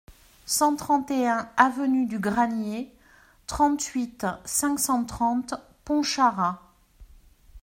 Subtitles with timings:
[0.47, 2.91] cent trente et un avenue du Granier,
[3.45, 5.53] trente-huit, cinq cent trente,
[5.85, 6.73] Pontcharra